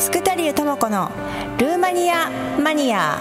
[0.00, 1.12] スクタリュー智子の
[1.58, 3.18] ルーマニアマニア。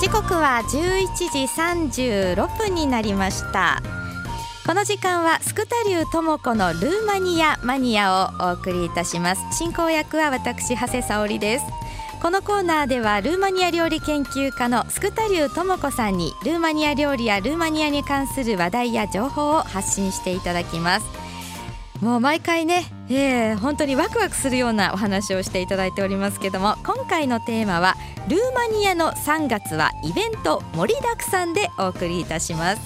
[0.00, 3.82] 時刻は11時36分になりました。
[4.66, 9.42] この時間はスクタリュー智子のルーマニアマニアをお送りいたします。
[9.52, 11.66] 進行役は私長谷沙織です。
[12.20, 21.06] このコーナーではルーマニア料理研究家のスクタリュー智子さんにルーマニア料理やルーマニアに関する話題や情報を発信していただきます。
[22.02, 27.94] もう毎回ね、えー、本当にワクワクするようなお話をしていただいておりますけども今回のテーマは
[28.26, 32.82] ルーマニアの3月はイベント盛りだくさんでお送りいたします。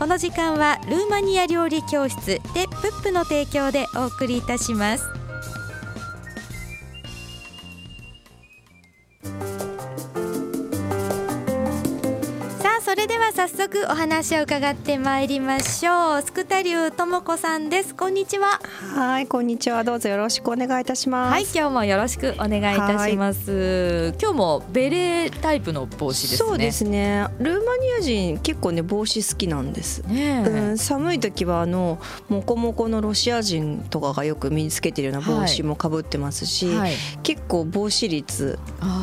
[0.00, 5.19] この時間はルーマニア料理教室でプップの提供でお送りいたします。
[13.40, 16.22] 早速お話を伺ってまいりましょう。
[16.22, 17.94] スクタリューともこさんです。
[17.94, 18.60] こんにちは。
[18.94, 19.82] はいこんにちは。
[19.82, 21.32] どうぞよろしくお願いいたします。
[21.32, 24.14] はい今日もよろしくお願いいたします。
[24.20, 26.48] 今日もベレータイプの帽子ですね。
[26.50, 27.28] そうですね。
[27.38, 30.02] ルーマニア人結構ね帽子好きなんです。
[30.02, 38.58] ねうん、寒い時はあのモコモコのロシア人とかがよく身につけてるような帽子もかぶってますし、はい、結構帽子率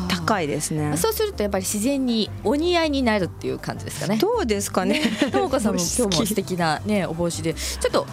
[0.08, 0.96] 高いですね。
[0.96, 4.27] そうするとやっぱり自然にお似合いになるっていう感じですかね。
[4.36, 5.00] どうですかね。
[5.32, 7.54] ともこさんも 今日も素敵なねお帽子で。
[7.54, 8.06] ちょっと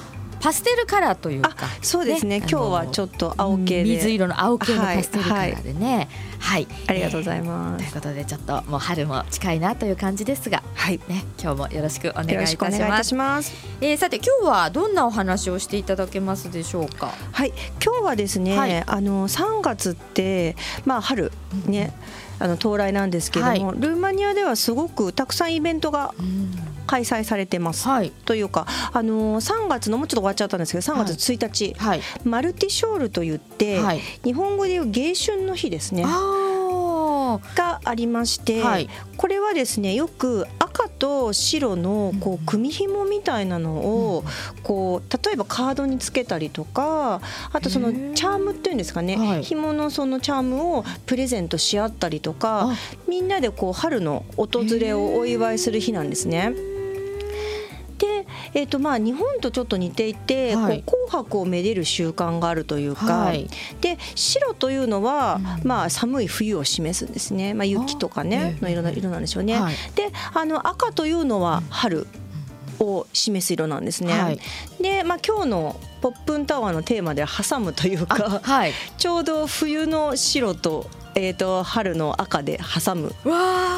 [0.45, 1.55] パステルカラーというか。
[1.81, 2.39] そうですね。
[2.39, 3.89] ね今日はちょっと青系で。
[3.95, 6.07] 水色の青系のはいパステルカラーでね。
[6.37, 10.99] はい、ありがとうごいざいまというす、ことでちょっともう春も近いなという感じですが、はい。
[11.07, 13.07] ね今日もよろしくお願いいたします。
[13.07, 13.53] します。
[13.81, 17.11] えーさて今日はどんなお話をしていただけますでしょうか？
[17.31, 17.51] はい。
[17.83, 18.83] 今日はですね、はい。
[18.85, 21.31] あの3月ってまあ春
[21.65, 21.91] ね、
[22.37, 26.13] あの到来なんですけども、ルーマニアではすごくたくさんイベントが
[26.85, 27.87] 開催されてます。
[27.87, 28.11] はい。
[28.25, 32.01] というか、あの3月のもうちょっと終わっちゃったんですけど3月1日、はい。
[32.23, 34.01] マルティショールと言って、はい。
[34.23, 36.03] 日本語でいう芸春の日ですね。
[36.05, 36.45] あ
[37.55, 38.89] がありまして、はい。
[39.17, 44.23] これはですねよく赤と白のこう組紐みたいなのを
[44.63, 47.21] こう例えばカードにつけたりとか
[47.51, 49.43] あとそのチャームっていうんですかね、はい。
[49.43, 52.75] 紐のそのチャームをプレゼントし合ったりとかあ。
[53.07, 56.53] みんなでこう春の訪れをお祝いする日なんですね。
[58.55, 60.81] で、えーとまあ、日本とちょっと似ていて、はい。
[60.85, 63.49] こう紅白をめでる習慣があるというか、はい。
[63.81, 65.67] で白というのは、うん。
[65.67, 68.63] まあ、寒い冬を示すんですね、まあ、雪とかあねええ。
[68.63, 69.59] の色の色なんでしょうね。
[69.59, 69.75] はい。
[69.95, 72.07] であの赤というのは春
[72.79, 74.13] を示す色なんですね。
[74.13, 74.39] はい。
[74.81, 78.73] で、まあ、今日のポップンタワーのテーマで挟むというあかはい。
[78.97, 83.13] ちょうど冬の白と,、えー、と春の赤で挟む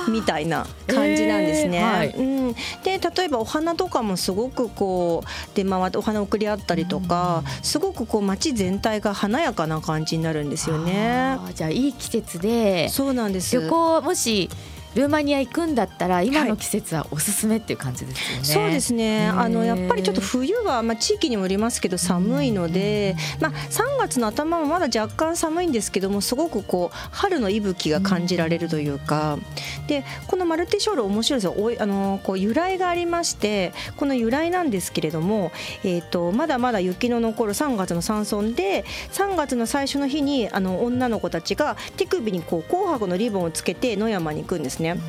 [0.10, 1.78] みたいな感じなんですね。
[1.78, 2.10] えーはい。
[2.10, 2.22] う
[2.52, 2.54] ん、
[2.84, 11.38] で例えばお花とかもすごくこう出回ってお花送り合ったりとか、すごくこう街全体が華やかな感じになるんですよね。
[11.56, 13.56] じゃあいい季節でそうなんです。
[13.56, 14.50] 旅行もし
[14.96, 18.44] ルーマニア行くんだったら今の季節はおすすめっていう感じですよね。
[18.44, 19.28] そうですね。
[19.28, 29.38] あのやっぱりちょっと冬は、まあ、地域にもよりますけど寒いので、まあ、3月の頭もまだ若干寒いんですけどもすごくこう春の息吹が感じられるというか、
[29.88, 31.56] でこのマルティショール面白いですよ。
[31.58, 35.52] おいあのこう由来がありましてこの由来なんですけれども、
[35.84, 45.00] えー、とまだまだ雪の残る3月の山村で3月の最初の日にあの女の子たちが手首にこう紅白のリボンをつけて野山に行くんですね。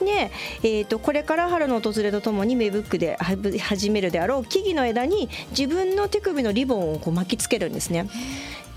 [0.00, 0.30] で、
[0.62, 8.08] えー、とこれから春の訪れとともに芽吹くではぶ始めるであろう木々の枝に自分の手首のリボンをこう巻きつけるんですね。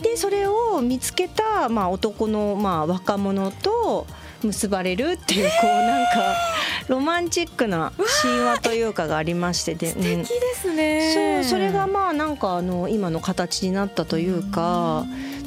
[0.02, 4.06] でそれを見つけた、まあ、男の、まあ、若者と
[4.44, 6.36] 結ばれるっていうこうなんか
[6.88, 10.26] ロマンチックな神話というかがありましてで、素敵で
[10.56, 11.42] すね。
[11.44, 15.06] そうそれがまあなんかあの今の形になったというか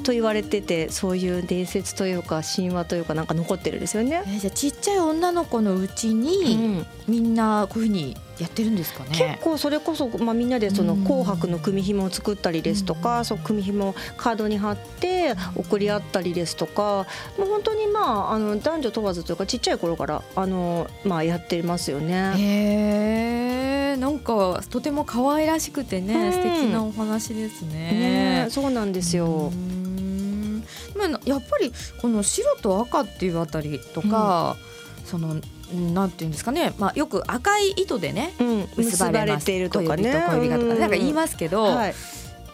[0.09, 4.23] と言われててそういう伝説というか神話というかなんか残ってるんですよね。
[4.27, 9.39] えーじゃあちっちゃい女の子のうちに、うんみんなこういうふうにやってるんですか結ね。
[9.43, 17.07] 構それこそ、まあ、みんなでそのうん紅白の組紐を作ったりですとか、うんそう組紐をカードに貼って送り合ったりですとか
[17.39, 18.01] もう本当にま
[18.31, 22.35] ああの男女問わずというかちっちゃい頃からあの、まあ、やってますよね。
[22.37, 28.45] へえ、なんかとても可愛らしくてね、うん素敵なお話ですね。
[28.45, 29.55] ねそうなんですようー。
[29.55, 29.78] ん
[30.99, 31.73] まあやっぱり
[32.03, 34.57] この白と赤っていうあたりとか、
[35.05, 35.37] その
[35.73, 40.03] うんなんていうんですかね、まあよく赤い糸でねうん、結ばれているとかね。
[40.03, 40.81] 小指と小指がとか、うん。
[40.81, 41.95] なんか言いますけど、はい、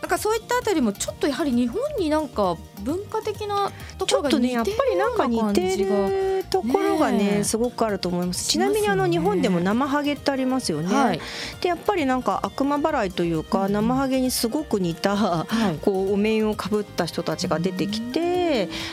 [0.01, 8.47] なんかそういったあたりもちょっとやはり日本になんか文化的なところがちょっとねやっぱりなんか似てるところがねねすごくあると思います。
[8.49, 10.95] ちなみにあの日本でも生ハゲってありますよね。
[10.95, 11.21] はい。
[11.61, 13.73] でやっぱりなんか悪魔払いというか、うん。
[13.73, 15.79] 生ハゲにすごく似たはい。
[15.79, 18.21] こうお面をかぶった人たちが出てきて、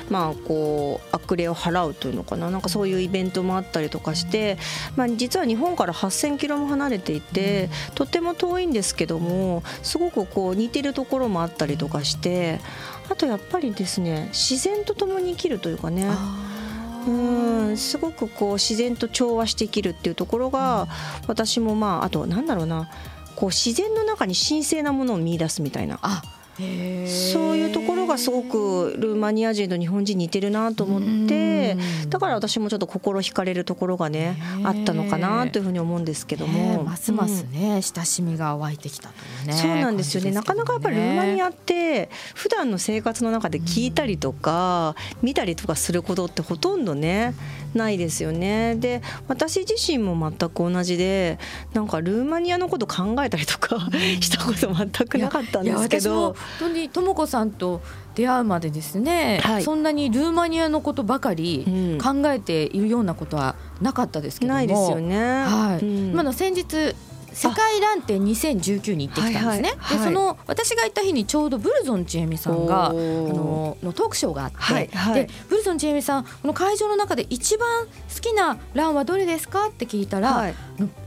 [0.09, 2.49] まあこう悪霊を払うというのかな。
[2.49, 4.57] なんかそういうイベントもあったりとかして、
[4.95, 12.59] まあ、実は日本から8,000キロも離れていて、とても遠いんですけどもすごくこう似てるところもあったりとかして
[13.09, 16.09] あとやっぱりですね自然と共に生きるというかね。
[17.07, 20.87] うんすごくこう自然と調和して生きるっていうところが
[21.25, 22.89] 私もまああとなんだろうな。
[23.35, 25.97] こう自然の中に神聖なものを見出すみたいな。
[26.01, 26.21] あ
[27.07, 32.09] そういうところがすごくルーマニア人と日本人似てるなと思ってうん。
[32.09, 37.51] だから私もちょっと心惹かれるところがねあったのかなというふうに思うんですけどねもますますうん。
[37.51, 40.31] ね、親しみが湧いてきたというねそうなんですよね。
[40.31, 47.33] なかなかやっぱりルーマニアアって普段の生活の中で聞いたりとか見たりとかすることってほとんどね
[47.73, 48.75] ないですよね。
[48.75, 51.39] で私自身も全く同じで
[51.73, 53.77] なんかルーマニアのこと考えたりとか
[54.19, 56.33] したこと全くなかったんですけど。
[56.33, 57.81] 本当にとも子さんと
[58.15, 59.63] 出会うまでですね、はい。
[59.63, 61.97] そんなにルーマニアのことばかりうん。
[61.97, 65.43] 考えているようなことはなかったですけども、ないですよね。
[65.43, 65.85] はい。
[65.85, 66.11] うん。
[66.11, 66.95] 今の先日
[67.33, 69.45] 世界ラン展2019に行ってきたんですね。
[69.45, 69.77] はいはい。
[69.77, 69.97] はい。
[69.99, 75.25] でその私が行った日にちょうどブルゾンちえみさんがあののトークショーがあって、はいはい。
[75.25, 79.67] でブルゾンちえみさんこの会場の中で一番好きなランはどれですか？
[79.67, 80.55] って聞いたら、はい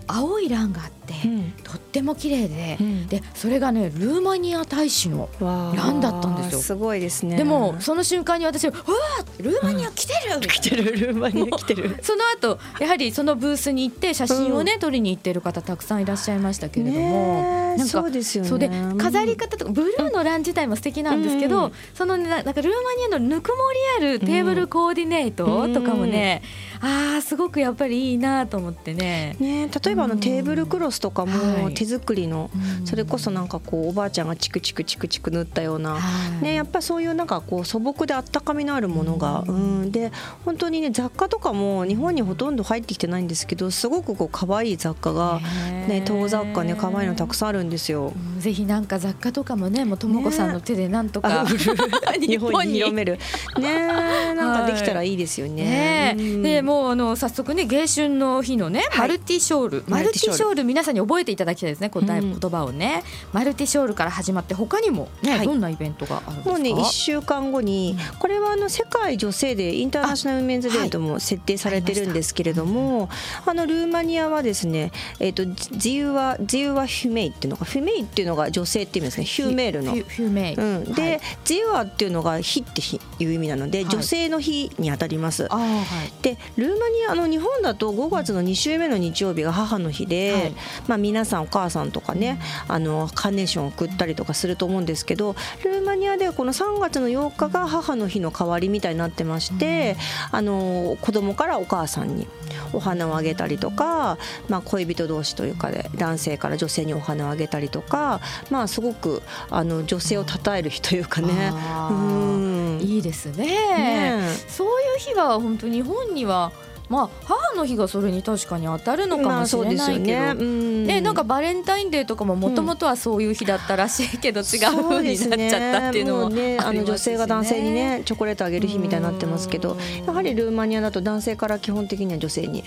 [0.06, 7.36] 青いランがあって、うんとっても綺麗で、うんでそれがねルーマニア大使のランだったんですよすごいですね。
[7.36, 11.96] でもその瞬間に私は「うわールーマニア来てる!」みたいな来てるルーマニア来てる。
[12.02, 18.50] その後やはりそのブースに行って写真をね、撮りに行ってる方たくさんいらっしゃいましたけれども、ねえなんかそうですよね。
[18.50, 23.54] そうで飾り方とかブルーのラン自体も素敵なんですけど、うんそのねななんかルーマニアのぬくも
[24.00, 26.42] りあるテーブルコーディネートとかもね、
[26.80, 29.36] あーすごくやっぱりいいなと思ってね。
[29.38, 31.62] ね例えばあうんのテーブルクロスとかはい。
[31.62, 32.86] も手作りのうん。
[32.86, 35.94] それこそなんかこうおばあちゃんがチクチクチクチク塗ったような。
[35.94, 36.44] はい。
[36.44, 40.12] ね、やっぱりそういうなんかこう素朴であったかみのあるものが、うん、で
[40.44, 45.40] 本当にね雑貨とかも日本にほとんど入ってきてないんですけどすごくこう可愛い雑貨が、
[45.88, 48.12] ね、遠雑貨ね可愛いのたくさんあるんですよ。
[48.14, 51.46] うんぜひなんか雑貨とかもねもうともこさんの手でなんとか、
[52.20, 53.18] 日日本に広める。
[53.58, 53.86] ね
[54.34, 55.14] なんかできたらい。
[55.14, 56.14] いですよね。
[56.14, 58.98] ねでもうあの早速ね迎春の日のね、はい。
[58.98, 59.83] マルティショール。
[59.83, 62.38] ママルティショール皆さんに覚えていただきたいですねこのうん。
[62.38, 63.02] 言葉をね、
[63.32, 65.46] マルティショールから始まって他にもね、はい。
[65.46, 66.50] どんなイベントがあるんですか？
[66.50, 73.08] もうね1週間後にこれはあの世界女性デーインターナショナルメンズデーとも設定されてるんですけれども
[73.46, 79.24] あのルーマニアはですねえっと自由は自由はフィメイっていうのがフィメイっていうのが女性っていう意味ですね。
[79.24, 79.92] ヒューメールの。
[79.94, 79.98] フ。
[79.98, 81.20] ューメイ、うん、で、はい。
[81.48, 82.80] 自由はっていうのが日って
[83.22, 83.88] いう意味なので、はい。
[83.88, 85.46] 女性の日にあたります。
[85.50, 86.12] あーはい。
[86.22, 90.54] でルーマニアあの日本だと5月の2週目の日曜日が母の日で、はい。
[90.88, 92.38] まあ、皆さんお母さんとかね、
[92.68, 95.34] あのカーネーションを送ったりとかすると思うんですけど
[95.64, 99.96] ルーマニアではこの3月の8日が母の日の代わりみたいになってまして、
[100.30, 102.26] あの子供からお母さんに
[102.72, 104.18] お花をあげたりとか、
[104.48, 111.50] まあ、恋人同士というかで男性から女性にお花をあげたりとか、まあ、すごくあの女性を称える日というかね。
[111.52, 112.80] あうーん。
[112.80, 113.46] いいですね。
[113.46, 116.52] ねそういう日が本当日本には
[116.88, 130.04] まあ母の日がそれに確かに当たるのかもしれないけど、ね、なんかバレンタインデーとかももともとはそういう日だったらしいけど違う風になっちゃったっていうのもそうですね、ねあの女性が男性にねチョコレートあげる日みたいになってますけどうん。
[130.04, 132.64] やはりルーマニアだと男性から基本的には女性に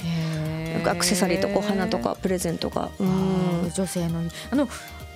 [0.85, 4.21] アクセサリーとかお花とかプレゼントが、女性の。
[4.51, 4.67] あの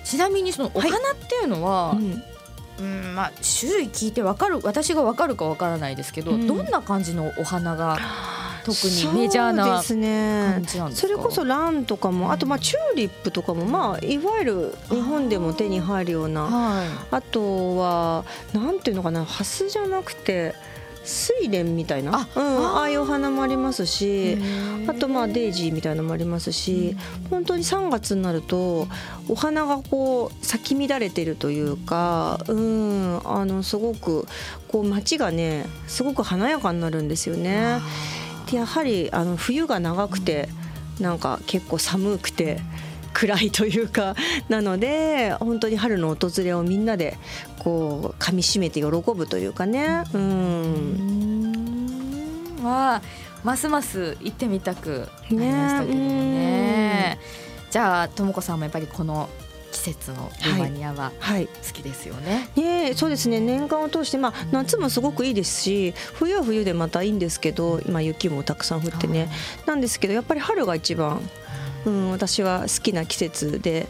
[0.04, 2.22] ちなみにそのお花っていうのは、うん。
[2.78, 6.46] うんまあ種類聞いてわかる私がわかるかわからないですけど、うん。
[6.46, 7.98] どんな感じのお花が
[8.64, 10.90] 特にメジャーな感じなんですか？
[10.92, 20.54] それこそランとかもあとまあチューリップとかもまあいわゆる日本でも手に入るようなはあとはなんていうのかなハスじゃなくて
[21.04, 22.20] 睡蓮みたいな？
[22.20, 22.78] あうん、あー。
[22.78, 24.38] ああいうお花もありますいし
[24.86, 26.96] あとまあデイジーみたいなのもありますし
[27.28, 28.86] 本当に3月になると
[29.28, 34.28] お花がこう咲き乱れてるというかうんあのすごく
[34.68, 37.80] こう街がねすごく華やかになるんですよね。
[38.52, 40.48] でやはりあの冬が長くて
[41.00, 42.60] なんか結構寒くて
[43.14, 44.14] 暗いというか
[44.48, 47.16] なので本当に春の訪れをみんなで
[47.58, 50.04] こう噛みしめて喜ぶというかね。
[50.12, 50.96] ううん。
[52.60, 53.02] んは
[53.42, 56.08] ますます行ってみたくなりましたけどもね。
[56.10, 57.18] ね
[57.70, 59.51] じゃあともこさんもやっぱりこの季
[59.82, 61.46] 節のルーマニアははい。
[61.46, 62.48] 好きですよね。
[62.56, 63.40] ねそうですね。
[63.40, 69.28] 年間を通して、まあ、夏もすごくいいですし冬は冬でまたいいんですけど今雪もたくさん降ってね。
[69.66, 71.20] なんですけどやっぱり春が一番、
[71.84, 73.88] うん、私は好きな季節で。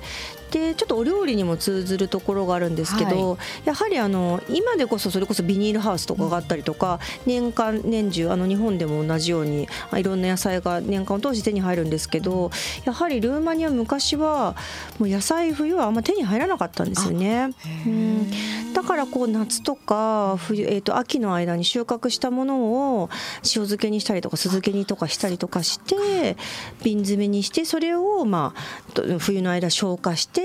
[0.52, 12.50] でちょっとお料理にも通ずるところがあるんですけど、やはりあの今でこそそれこそビニールハウスとかがあったりとか、年間年中あの日本でも同じようにあいろんな野菜が年間を通して手に入るんですけど
[12.84, 14.56] やはりルーマニア昔は
[14.98, 17.50] もう野菜冬はあんま手に入らなかったんですよね。
[17.86, 18.30] うん。
[18.72, 26.36] だからこう夏とか冬、えー、と秋の間に収穫したものを塩漬けにしたりとか酢漬けにとかしたりとかして
[26.82, 30.41] 瓶詰めにしてそれをまあと冬の間消化して、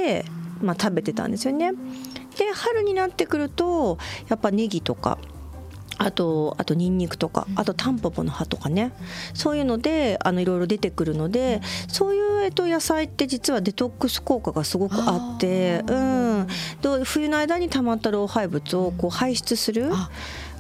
[0.62, 1.72] まあ、食べてたんですよね。
[2.38, 5.18] で春になってくるとやっぱネギとか
[5.98, 8.92] あとあとニンニクとかあとタンポポの葉とかね
[9.34, 16.48] そういうのであのいろいろ出てくるのでそういう、えっと、野菜って実はデトックス効果がすごくあってあうん、
[16.82, 19.92] で冬の間に溜まった老廃物をこう排出する。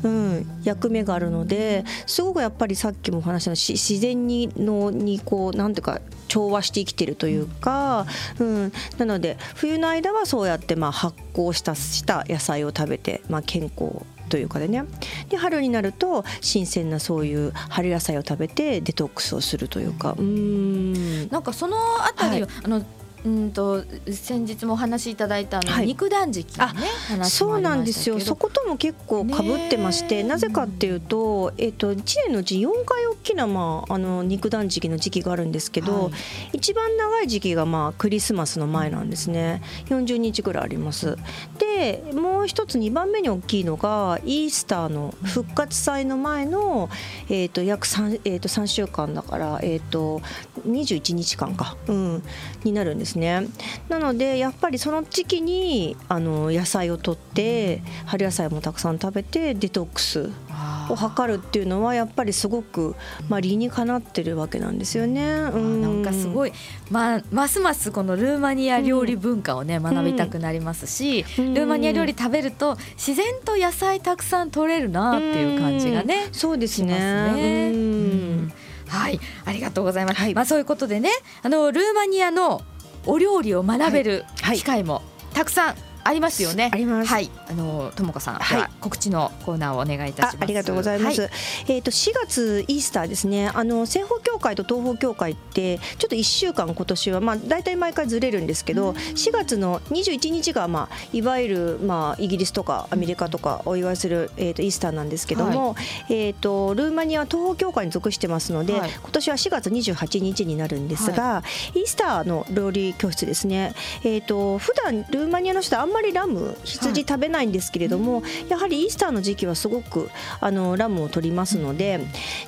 [0.03, 8.05] あうん、役目があるのですごくやっぱりさっきもお話したし自然にのにこうなんていうか調和して生きてるというか、
[8.39, 14.83] うん、なので冬の間はそうやってまあ発酵したした野菜を食べて、まあ、健康というかでね。
[15.29, 20.15] で春になると新鮮なそういう春野菜を食べてデトックスをするというか。
[20.17, 21.29] うん。
[21.29, 22.85] なんかそのあたりは、はあの
[23.27, 25.87] うんと先日もお話しいただいたあの、はい。
[25.87, 28.19] 肉断食のねそうなんですよ。
[28.19, 31.69] そことも結構かぶってまして、なぜかっていうと、え。
[31.69, 36.13] っと1年のうち4回大きな、まあ、あの肉断食の時期があるんですけど、はい。
[36.53, 39.61] 一番長い時期がまあクリスマスの前なんですね。
[39.89, 41.17] 40日ぐらいあります。
[41.59, 46.89] でもう一つ2番目に大きいのがイースターの復活祭の前の、
[47.29, 50.21] えー、と約 3,、えー、と3週間だから、えー、と
[50.67, 52.23] 21日間か、うん、
[52.63, 53.47] になるんですね。
[53.89, 62.95] なのでやっぱりその時期にあの野菜をとって春野菜もたくさん食べてデトックスあを図るっていうのはやっぱりすごく、
[63.29, 65.25] まあ、理にかなってるわけなんですよね。
[65.31, 65.81] うん。
[65.81, 66.53] なんかすごい、
[66.89, 71.53] まあ、ますますこのルーマニア料理文化をね、学びたくなりますし、うん。
[71.53, 78.47] ルーマニア料理食べると自然と野菜たくさん取れるなっていう感じがね、そうですね。
[78.87, 80.17] はい、ありがとうございます。
[80.17, 80.33] はい。
[80.33, 81.09] まあそういうことでね、
[81.43, 82.61] あのルーマニアの
[83.07, 84.57] お料理を学べるはい。
[84.57, 85.01] 機会も
[85.33, 85.75] たくさん
[86.07, 86.69] ありますよね。
[86.73, 90.37] ありますはい、あのともこさん、はい告知のコーナーをお願いいたします。
[90.39, 91.21] あありがとうございます。
[91.21, 91.29] は
[91.67, 93.49] えっ、と4月イースターですね。
[93.53, 105.75] あの西方教会と東方教会ってちょっと1週間今年はまあ大体毎回ずれるんですけど、4月の21日がまあいわゆるまあイギリスとかアメリカとかお祝いするえっ、とイースターなんですけども、
[106.09, 113.73] えっ、とルーマニアは東方教会に属してますので、はい今年は4月28日になるんですが、イースターの料理教室ですね。
[114.03, 121.99] えっ、と普段ルーマニアの人はあんまりラム羊食べないんですけれども、やはりイースターの時期はすごくあのラムを取りますので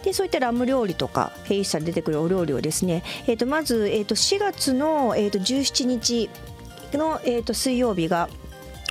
[0.03, 6.29] でそういったラム料理とかイースターで出てくるお料理をですね、えー、とまず、えー、と4月の、えー、と17日
[6.93, 8.29] の、えー、と水曜日が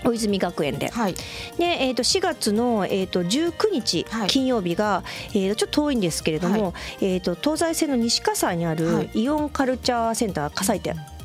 [0.04, 0.90] 大泉学園で。
[0.90, 4.28] はい、で、えー、と4月の、えー、と19日、はい。
[4.28, 8.78] 金曜日が、えー、とちょっと遠いんですけれども、えー、と東西線の西葛西にあはい。
[8.78, 11.17] るイオンカルチャーセンター葛西店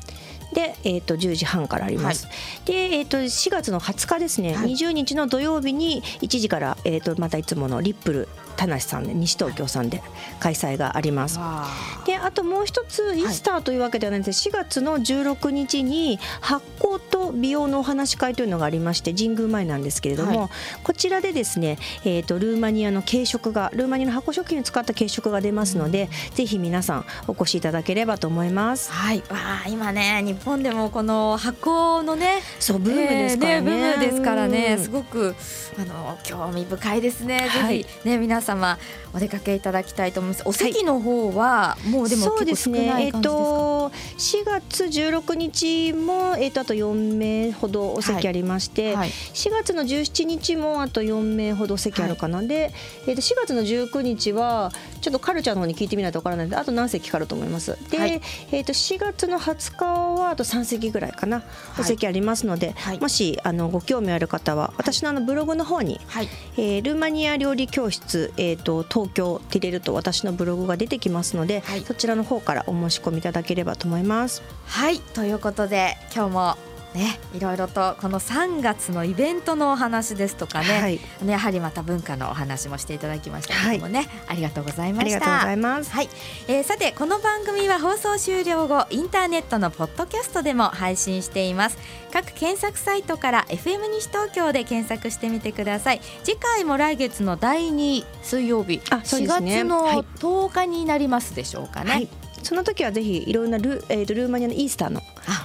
[0.54, 2.28] で、えー、と10時半からあります。
[2.64, 4.72] で、えー、と4月の20日ですね、はい。
[4.72, 10.02] 20日の土曜日に1時から、えー、とまたいつものリップル田無さんで西東京さんで
[10.40, 11.38] 開催があります。
[11.38, 11.66] わ
[12.06, 20.50] であともう一つイースターというわけではないんです、4月の16日に発酵と美容のお話し会というのがありまして神宮前なんですけれども、は
[20.82, 28.92] こちらでですね、えー、とルーマニアの軽食がルーマニアの発酵食品を使った軽食が出ますので、ぜひ皆さんお越しいただければと思います。
[28.92, 33.56] はい、わあ今ね日本でもこの発酵のねそうブームですからね。
[33.56, 35.34] えーブームですからね、うんすごく
[35.78, 37.38] あの興味深いですね。
[37.48, 38.78] はいぜひね皆様
[39.12, 40.42] お出かけいただきたいと思います。
[40.46, 42.84] お席の方はもうでもそうで結構少すね。
[42.84, 43.40] えっ、ない感じですか？
[43.40, 52.72] と4月16日もえっ、とあと4名ほどお席ありまして、はい、4月の17日もあと4名ほど席あるかな、で、
[53.06, 54.70] えー、と4月の19日は
[55.04, 57.76] ちょっとカルチャーの方に聞いてみないとわからないのであと何席かあると思います。
[57.90, 58.22] で、はい。
[58.52, 59.84] えー、と4月の20日
[60.18, 61.42] はあと3席ぐらいかな、い。
[61.78, 63.00] お席ありますので、はい。
[63.00, 71.82] もしあのご興味ある方は私のあのブログの方に、はい、えールーマニア料理教室、えー、と東京って入れると私のブログが出てきますので、はい。
[71.82, 74.42] そちらの方からお申し込みいただければと思います。
[74.64, 85.16] はい、ということで今日もね、いろいろとこの3月のイベントのお話ですとかね、はい、やはりまた文化のお話もしていただきましたけどもね、はい、ありがとうございました。
[85.16, 86.08] ありがとうございます、はい。
[86.46, 91.78] えー、さてこの番組は放送終了後インターネットのポッドキャストでも配信しています。
[92.12, 96.00] 各検索サイトから FM 西東京で検索してみてください。
[96.22, 102.08] 次回も来月の第2水曜日あ、ね、4月の10日になりますでしょうかね、はい
[102.44, 105.00] その時はぜひいろんなル,、えー、とルーマニアのイースターの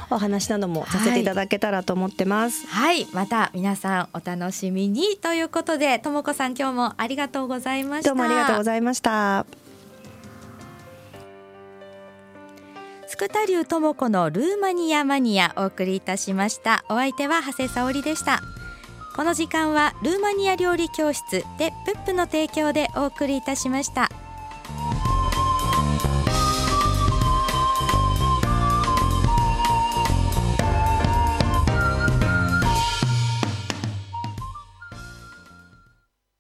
[0.10, 2.68] お話などもさせていただけたらと思ってます。
[2.68, 8.10] はい、はい、また皆さんお楽しみにということでともこさん今日もありがとうございました。
[8.10, 9.46] どうもありがとうございました。
[13.08, 16.86] スクタリューともこのルーマニアマニアお送りいたしました。
[16.90, 18.42] お相手は長谷沙織でした。
[19.20, 24.10] この時間はルーマニア料理教室でプップの提供でお送りいたしました